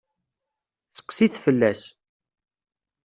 Seqsi-t 0.95 1.35
fell-as. 1.43 1.81